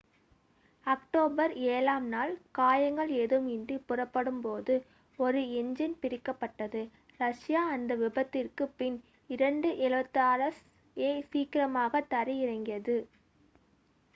[0.85, 4.75] October ஏழாம் நாள் காயங்கள் ஏதும் இன்றி புறப்படும் போது
[5.19, 6.81] ஒரு என்ஜின் பிரிக்கப்பட்டது
[7.19, 8.97] ரஷ்யா அந்த விபத்திற்கு பின்
[9.29, 10.59] ii-76 s
[10.97, 12.97] யை சீக்கிரமாக தரை இறங்கியது